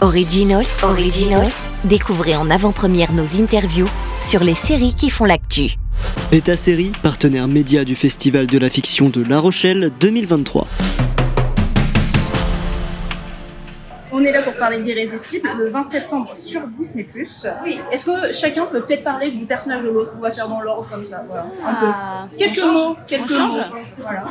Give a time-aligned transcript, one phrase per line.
[0.00, 1.52] Originals, Originals,
[1.82, 3.88] découvrez en avant-première nos interviews
[4.20, 5.74] sur les séries qui font l'actu.
[6.30, 10.68] Beta Série, partenaire média du Festival de la fiction de La Rochelle 2023.
[14.10, 17.06] On est là pour parler d'Irrésistible le 20 septembre sur Disney+.
[17.64, 17.80] Oui.
[17.92, 20.12] Est-ce que chacun peut peut-être parler du personnage de l'autre?
[20.16, 21.22] On va faire dans l'ordre comme ça.
[21.26, 21.44] Voilà.
[21.66, 21.86] Un peu.
[21.92, 23.60] Ah, Quelques on mots, quelques On mots.
[23.98, 24.24] Voilà.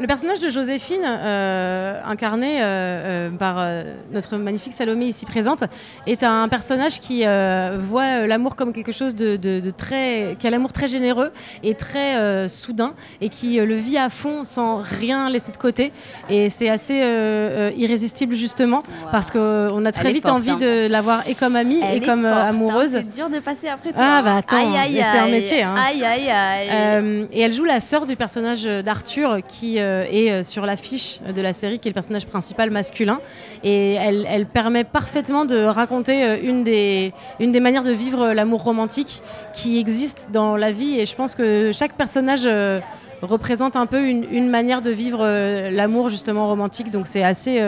[0.00, 5.62] Le personnage de Joséphine, euh, incarné euh, euh, par euh, notre magnifique Salomé ici présente,
[6.08, 10.46] est un personnage qui euh, voit l'amour comme quelque chose de, de- de très, qui
[10.48, 11.30] a l'amour très généreux
[11.62, 15.56] et très euh, soudain, et qui euh, le vit à fond sans rien laisser de
[15.58, 15.92] côté.
[16.28, 20.50] Et c'est assez euh, euh, irrésistible justement, parce qu'on a très Elle vite forte, envie
[20.50, 20.58] hein.
[20.58, 22.92] de l'avoir et comme amie Elle et comme euh, hein, amoureuse.
[22.92, 24.02] C'est dur de passer après toi.
[24.02, 25.76] Ah, bah, attends, c'est un métier, hein.
[25.76, 26.68] Aïe, aïe, aïe.
[26.72, 31.20] Euh, et elle joue la sœur du personnage d'Arthur qui euh, est euh, sur l'affiche
[31.20, 33.20] de la série, qui est le personnage principal masculin.
[33.62, 38.32] Et elle, elle permet parfaitement de raconter euh, une des, une des manières de vivre
[38.32, 40.98] l'amour romantique qui existe dans la vie.
[40.98, 42.80] Et je pense que chaque personnage euh,
[43.20, 46.90] représente un peu une, une manière de vivre euh, l'amour justement romantique.
[46.90, 47.60] Donc c'est assez...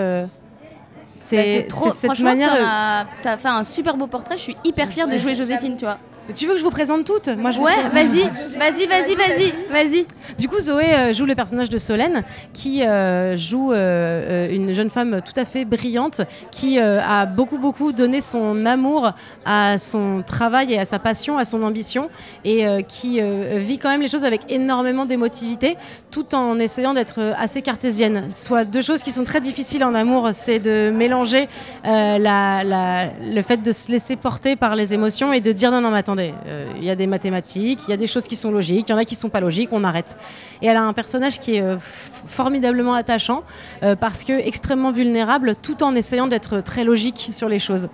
[1.32, 1.90] euh, c'est Bah, trop.
[1.90, 2.52] cette Franchement, manière.
[2.52, 4.36] as- t'as fait un super beau portrait.
[4.36, 5.98] Je suis hyper fière de jouer Joséphine, tu vois.
[6.34, 8.22] Tu veux que je vous présente toutes Moi, je Ouais, vas-y,
[8.58, 10.06] vas-y, vas-y, vas-y, vas-y.
[10.38, 14.90] Du coup, Zoé euh, joue le personnage de Solène, qui euh, joue euh, une jeune
[14.90, 19.12] femme tout à fait brillante, qui a beaucoup, beaucoup donné son amour
[19.44, 22.08] à son travail et à sa passion, à son ambition,
[22.44, 23.20] et qui
[23.56, 25.76] vit quand même les choses avec énormément d'émotivité,
[26.10, 28.30] tout en essayant d'être assez cartésienne.
[28.30, 31.48] Soit deux choses qui sont très difficiles en amour, c'est de mélanger
[31.84, 32.18] la-
[32.64, 35.90] la- le fait de se laisser porter par les émotions et de dire non, non,
[35.90, 38.50] mais attendez, euh, il y a des mathématiques, il y a des choses qui sont
[38.50, 40.16] logiques, il y en a qui sont pas logiques, on arrête.
[40.62, 43.42] Et elle a un personnage qui est euh, formidablement attachant
[43.82, 47.88] euh, parce que extrêmement vulnérable tout en essayant d'être très logique sur les choses.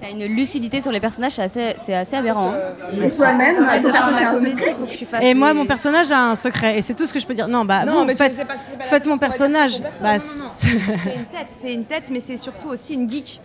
[0.00, 2.52] T'as une lucidité sur les personnages, c'est assez, c'est assez aberrant.
[2.52, 2.58] hein.
[3.02, 5.06] Et toi-même, Arrête de ton faire personnage la a un comédie, secret faut que tu
[5.06, 5.24] fasses.
[5.24, 7.32] Et moi, des- mon personnage a un secret, et c'est tout ce que je peux
[7.34, 7.48] dire.
[7.48, 9.80] Non, bah, Non, vous mais faites, mon personnage.
[10.02, 10.78] Bah, C'est une
[11.26, 13.40] tête, c'est une tête, mais c'est surtout aussi une geek.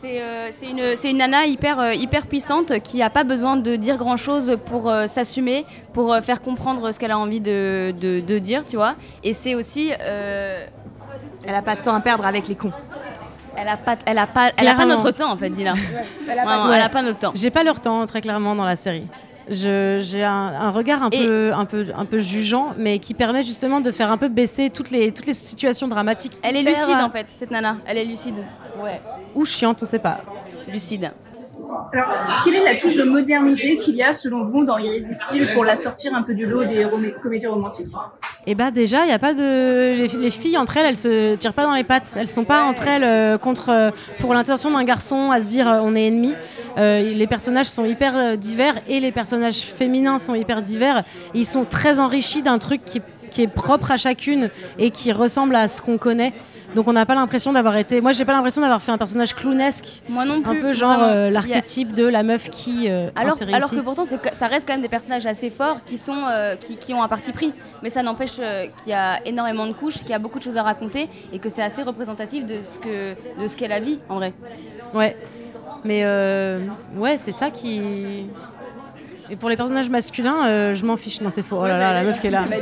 [0.00, 3.56] C'est euh, c'est une, c'est une nana hyper, euh, hyper puissante qui n'a pas besoin
[3.56, 5.64] de dire grand chose pour euh, s'assumer,
[5.94, 8.94] pour euh, faire comprendre ce qu'elle a envie de, de- de dire, tu vois.
[9.24, 9.90] Et c'est aussi.
[10.00, 10.66] euh,
[11.46, 12.72] Elle a pas de temps à perdre avec les cons.
[13.56, 15.72] elle n'a pas, elle a pas, elle a pas notre temps en fait, Dina.
[16.28, 16.78] Elle pas Ouais.
[16.78, 17.32] N'a pas notre temps.
[17.34, 19.06] J'ai pas leur temps, très clairement, dans la série.
[19.48, 23.14] Je- J'ai un, un regard un Et- peu, un, peu, un peu jugeant, mais qui
[23.14, 26.34] permet justement de faire un peu baisser toutes les, toutes les situations dramatiques.
[26.42, 27.76] Elle est lucide en fait, cette nana.
[27.86, 28.44] Elle est lucide.
[28.82, 29.00] Ouais.
[29.34, 30.20] Ou chiante, on sait pas.
[30.68, 31.12] Lucide.
[31.92, 35.64] Alors, quelle est la touche de modernité qu'il y a selon vous dans Irrésistible pour
[35.64, 36.86] la sortir un peu du lot des
[37.22, 37.92] comédies romantiques?
[38.46, 41.34] Et bah déjà, il y a pas de les, les filles entre elles, elles se
[41.34, 42.16] tirent pas dans les pattes.
[42.16, 45.68] Elles sont pas entre elles euh, contre euh, pour l'intention d'un garçon à se dire
[45.70, 46.34] euh, on est ennemis.
[46.78, 51.02] Euh, les personnages sont hyper divers et les personnages féminins sont hyper divers.
[51.34, 53.00] Ils sont très enrichis d'un truc qui,
[53.30, 56.32] qui est propre à chacune et qui ressemble à ce qu'on connaît.
[56.76, 58.02] Donc on n'a pas l'impression d'avoir été.
[58.02, 60.60] Moi, j'ai pas l'impression d'avoir fait un personnage clownesque, Moi non un plus.
[60.60, 62.90] peu genre euh, l'archétype de la meuf qui.
[62.90, 63.76] euh, Alors, alors ici.
[63.76, 66.92] que pourtant, ça reste quand même des personnages assez forts qui, sont, euh, qui, qui
[66.92, 67.54] ont un parti pris.
[67.82, 70.58] Mais ça n'empêche qu'il y a énormément de couches, qu'il y a beaucoup de choses
[70.58, 73.98] à raconter et que c'est assez représentatif de ce que de ce qu'est la vie
[74.10, 74.34] en vrai.
[74.92, 75.16] Ouais.
[75.82, 76.58] Mais euh,
[76.94, 78.26] ouais, c'est ça qui.
[79.30, 81.20] Et pour les personnages masculins, euh, je m'en fiche.
[81.20, 81.58] Non, c'est faux.
[81.60, 82.42] Oh là là, la meuf qui est là.
[82.42, 82.56] Non, Bah,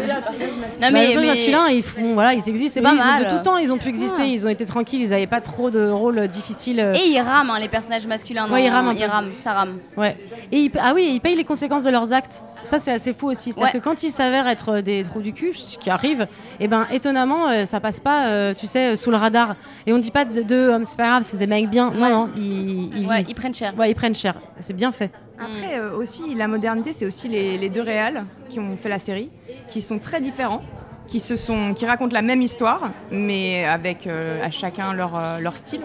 [0.91, 2.81] les personnages masculins, ils font, voilà, ils existent.
[2.83, 4.23] Pas Oui, ils ont- de tout temps, ils ont pu exister.
[4.23, 4.27] Ah.
[4.27, 5.03] Ils ont été tranquilles.
[5.03, 6.81] Ils n'avaient pas trop de rôles euh, difficiles.
[6.81, 8.45] euh, Et ils rament hein, les personnages masculins.
[8.51, 9.79] Ouais, non, ils rament Ils rament, ça rame.
[9.97, 10.17] Ouais.
[10.53, 12.43] Et ils, ah oui, ils payent les conséquences de leurs actes.
[12.65, 13.53] Ça, c'est assez fou aussi.
[13.53, 13.79] C'est-à-dire Ouais.
[13.81, 16.27] que quand ils s'avèrent être des trous du cul, ce qui arrive,
[16.61, 19.57] et ben étonnamment, euh, ça passe pas, euh, tu sais, sous le radar.
[19.87, 21.91] Et on dit pas de, de, euh, c'est pas grave, c'est des mecs bien.
[21.91, 22.11] Non, Ouais.
[22.11, 23.75] non, ils, ils ils prennent cher.
[23.77, 24.35] Ouais, ils prennent cher.
[24.61, 25.11] C'est bien fait.
[25.39, 28.99] Après euh, aussi, la modernité, c'est aussi les, les deux réals qui ont fait la
[28.99, 29.31] série,
[29.69, 30.63] qui sont très différents,
[31.07, 35.39] qui, se sont, qui racontent la même histoire, mais avec euh, à chacun leur, euh,
[35.41, 35.83] leur style.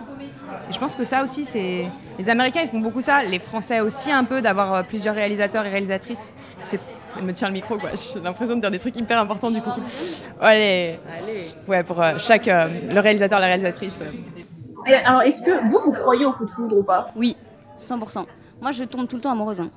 [0.70, 1.86] Et je pense que ça aussi, c'est
[2.18, 5.70] les Américains, ils font beaucoup ça, les Français aussi un peu, d'avoir plusieurs réalisateurs et
[5.70, 6.32] réalisatrices.
[6.64, 6.80] C'est...
[7.18, 7.90] Elle me tient le micro, quoi.
[7.96, 9.72] J'ai l'impression de dire des trucs hyper importants du coup.
[10.40, 11.00] Allez,
[11.68, 14.02] Ouais, pour euh, chaque euh, le réalisateur, la réalisatrice.
[14.02, 14.90] euh.
[14.90, 17.12] Et Alors, est-ce que vous, vous croyez au coup de foudre ou pas?
[17.16, 17.36] Oui,
[17.80, 18.26] 100%.
[18.62, 19.62] Moi, je tombe tout le temps amoureuse.
[19.62, 19.70] hein.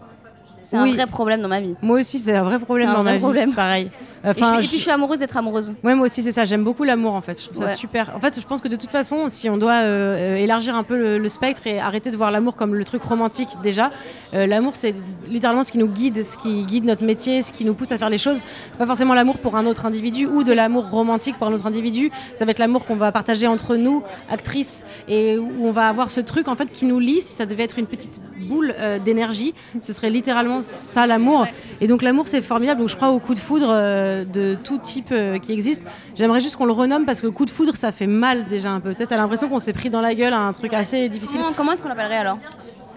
[0.65, 0.91] C'est Oui.
[0.93, 1.75] un vrai problème dans ma vie.
[1.83, 3.51] Moi aussi, c'est un vrai problème un dans vrai ma problème.
[3.51, 3.55] vie.
[3.57, 3.91] c'est
[4.23, 4.35] Pareil.
[4.37, 5.75] et, je, Enfin, et puis je suis amoureuse d'être amoureuse.
[5.83, 6.45] Ouais, moi aussi, c'est ça.
[6.45, 7.39] J'aime beaucoup l'amour, en fait.
[7.41, 7.75] Je trouve ça Ouais.
[7.75, 8.13] super.
[8.17, 10.83] En fait, je pense que de toute façon, si on doit euh, euh, élargir un
[10.85, 13.91] peu le, le spectre et arrêter de voir l'amour comme le truc romantique, déjà,
[14.35, 14.95] euh, l'amour, c'est
[15.29, 17.99] littéralement ce qui nous guide, ce qui guide notre métier, ce qui nous pousse à
[17.99, 18.41] faire les choses.
[18.73, 21.67] C'est pas forcément l'amour pour un autre individu ou de l'amour romantique pour un autre
[21.67, 22.11] individu.
[22.35, 26.11] Ça va être l'amour qu'on va partager entre nous, actrices, et où on va avoir
[26.11, 27.23] ce truc, en fait, qui nous lie.
[27.23, 31.47] Si ça devait être une petite boule euh, d'énergie, ce serait littéralement ça, l'amour.
[31.81, 32.81] Et donc, l'amour, c'est formidable.
[32.81, 33.69] Donc, je crois au coup de foudre
[34.13, 35.83] euh, de tout type euh, qui existe.
[36.15, 38.81] J'aimerais juste qu'on le renomme parce que coup de foudre, ça fait mal déjà un
[38.81, 38.95] peu.
[38.95, 41.41] T'as l'impression qu'on s'est pris dans la gueule à un truc assez difficile.
[41.41, 42.39] Comment, comment est-ce qu'on l'appellerait alors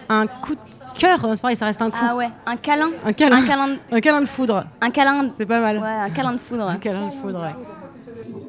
[0.08, 0.60] Un coup de
[0.98, 1.98] cœur, c'est pareil, ça reste un coup.
[2.00, 2.90] Ah ouais, un câlin.
[3.04, 3.36] Un câlin.
[3.36, 3.68] Un câlin.
[3.68, 5.24] de- Un câlin de foudre, Un câlin.
[5.24, 5.78] de- c'est pas mal.
[5.78, 6.68] Ouais, un câlin de foudre.
[6.68, 7.54] Un câlin de foudre, ouais.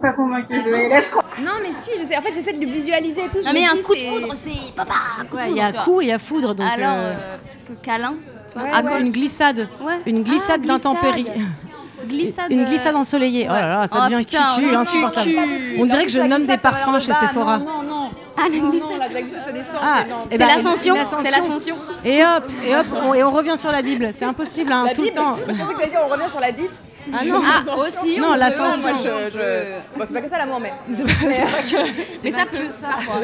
[0.02, 0.54] Pas convaincue.
[0.54, 1.24] Là, je crois.
[1.44, 2.16] Non, mais si, je sais.
[2.18, 3.40] En fait, j'essaie de le visualiser et tout.
[3.44, 4.94] Non mais un dis, coup de foudre, c'est papa.
[5.20, 6.54] un coup de Il y a coup et il y a foudre.
[6.54, 7.38] Donc, Alors euh, euh,
[7.68, 8.14] que câlin.
[8.56, 9.02] Ouais, ah, ouais.
[9.02, 9.68] une glissade.
[9.82, 10.00] Ouais.
[10.06, 11.26] Une glissade Ah, d'intempéries.
[12.08, 12.46] Glissade.
[12.52, 13.48] Une glissade ensoleillée.
[13.50, 15.26] Oh là là, ça Oh, devient putain, cucu, insupportable.
[15.30, 15.78] cucu.
[15.80, 17.14] On dirait que je nomme des ça parfums chez.
[17.14, 17.60] Sephora.
[17.60, 18.10] Non, non, non.
[18.40, 18.90] Ah, la glissade.
[19.54, 19.78] la ça.
[19.82, 19.98] Ah,
[20.30, 20.94] c'est eh ben, l'ascension.
[20.96, 21.24] l'ascension.
[21.24, 21.76] C'est l'ascension.
[22.06, 24.10] Et hop, et hop, on, et on revient sur la Bible.
[24.14, 25.34] C'est impossible, hein, La tout Bible, le temps.
[25.36, 26.82] je pensais que dire on revient sur la dite.
[27.14, 28.20] Ah non, Ah aussi.
[28.20, 28.90] Non, l'ascension.
[28.94, 30.74] Je, peut- je- Bon, c'est pas que ça l'amour, mais.
[32.24, 32.58] Mais ça peut.
[32.82, 33.22] parfois.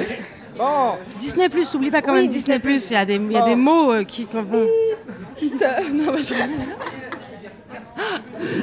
[0.58, 2.90] Bon, Disney Plus, oublie pas quand Oui, même Disney Plus.
[2.92, 4.44] Il y a des, il y a des mots euh, qui, bon,
[5.42, 6.34] non, mais je-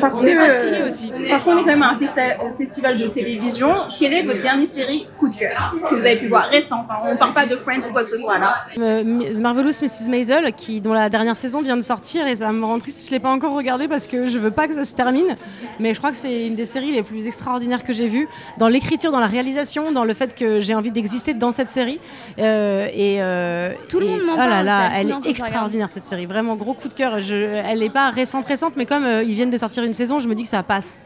[0.00, 1.12] Parce on est que, fatigué euh, aussi.
[1.29, 3.75] Parce qu'on est quand même à un euh, festival de télévision.
[3.99, 6.97] Quelle est votre dernière série coup de cœur que vous avez pu voir récente hein?
[7.06, 8.55] On parle pas de Friends ou quoi que ce soit là.
[8.79, 9.05] Euh,
[9.38, 10.09] Marvelous Mrs.
[10.11, 13.11] Maisel, qui, dont la dernière saison vient de sortir, et ça me rend triste, je
[13.11, 15.37] l'ai pas encore regardé parce que je veux pas que ça se termine.
[15.79, 18.29] Mais je crois que c'est une des séries les plus extraordinaires que j'ai vues,
[18.59, 22.00] dans l'écriture, dans la réalisation, dans le fait que j'ai envie d'exister dans cette série.
[22.38, 25.31] Euh, et euh, Tout le et- monde m'en oh là parle, là, c'est elle est
[25.31, 27.21] extraordinaire cette série, vraiment gros coup de cœur.
[27.21, 30.19] Je, elle est pas récente récente, mais comme euh, ils viennent de sortir une saison,
[30.19, 31.05] je me dis que ça passe.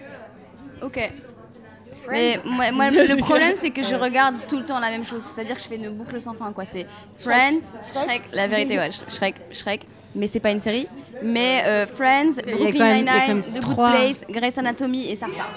[0.82, 1.12] Ok.
[2.10, 5.22] Mais moi, moi, le problème c'est que je regarde tout le temps la même chose,
[5.22, 6.66] c'est-à-dire que je fais une boucle sans fin quoi.
[6.66, 7.60] C'est Friends,
[7.92, 10.86] Shrek, la vérité ouais, Shrek, Shrek, mais c'est pas une série?
[11.22, 15.50] Mais euh, Friends, Brooklyn Nine-Nine, The Good Place, Grey's Anatomy et ça repart.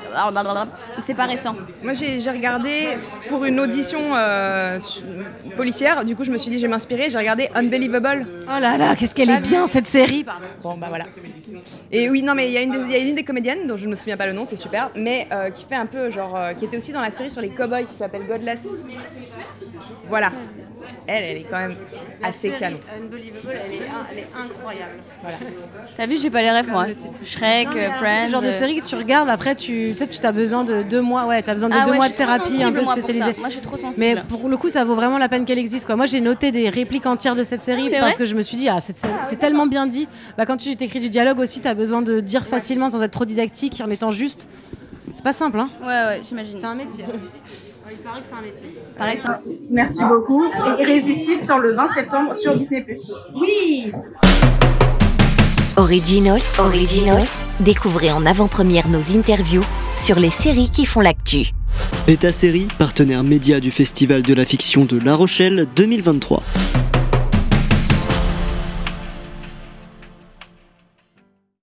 [1.02, 1.56] C'est pas récent.
[1.84, 2.90] Moi, j'ai regardé
[3.28, 4.80] pour une audition euh,
[5.56, 6.06] policière.
[6.06, 7.10] Du coup, je me suis dit, je vais m'inspirer.
[7.10, 8.26] J'ai regardé Unbelievable.
[8.44, 10.26] Oh là là, qu'est-ce qu'elle est bien cette série.
[10.62, 11.06] Bon, bah voilà.
[11.92, 13.68] Et oui, non, mais il y, a une des- il y a une des comédiennes,
[13.68, 15.86] dont je ne me souviens pas le nom, c'est super, mais euh, qui fait un
[15.86, 16.36] peu genre.
[16.36, 18.88] euh, qui était aussi dans la série sur les cowboys qui s'appelle Godless.
[20.08, 20.32] Voilà.
[21.08, 21.76] Elle, elle est quand même
[22.24, 22.80] assez canon.
[22.96, 23.80] Unbelievable, elle est,
[24.12, 24.94] elle est incroyable.
[25.96, 26.86] T'as vu, j'ai pas les rêves moi.
[27.24, 28.16] Shrek, Non, euh, alors, Friends.
[28.16, 30.32] C'est le genre de euh, série que tu regardes, après tu, tu sais, tu as
[30.32, 32.72] besoin de deux mois, ouais, as besoin de ah deux ouais, mois de thérapie un
[32.72, 33.36] peu spécialisée.
[33.38, 34.00] Moi je suis trop sensible.
[34.00, 35.86] Mais pour le coup, ça vaut vraiment la peine qu'elle existe.
[35.86, 35.96] Quoi.
[35.96, 38.58] Moi, j'ai noté des répliques entières de cette série C'est parce que je me suis
[38.58, 40.08] dit, ah, c'est tellement bien dit.
[40.38, 43.12] Bah, quand tu t'écris du dialogue aussi, tu as besoin de dire facilement sans être
[43.12, 44.48] trop didactique, en étant juste.
[45.14, 46.64] C'est pas simple, hein Ouais ouais, j'imagine.
[46.64, 47.06] un métier.
[47.90, 48.68] Il paraît que c'est un métier.
[48.98, 49.42] Que ça.
[49.70, 50.46] Merci beaucoup.
[50.46, 52.86] Et Irrésistible sur le 20 septembre sur Disney+.
[53.34, 53.92] Oui
[55.78, 57.28] Originals, Originals,
[57.60, 59.64] découvrez en avant-première nos interviews
[59.96, 61.52] sur les séries qui font l'actu.
[62.08, 66.44] Beta Série, partenaire média du Festival de la fiction de La Rochelle 2023.